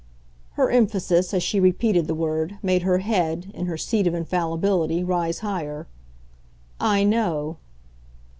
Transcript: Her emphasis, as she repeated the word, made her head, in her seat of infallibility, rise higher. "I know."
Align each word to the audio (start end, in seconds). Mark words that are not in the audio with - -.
Her 0.53 0.71
emphasis, 0.71 1.31
as 1.31 1.43
she 1.43 1.59
repeated 1.59 2.07
the 2.07 2.15
word, 2.15 2.57
made 2.63 2.81
her 2.81 2.97
head, 2.97 3.51
in 3.53 3.67
her 3.67 3.77
seat 3.77 4.07
of 4.07 4.15
infallibility, 4.15 5.03
rise 5.03 5.41
higher. 5.45 5.85
"I 6.79 7.03
know." 7.03 7.57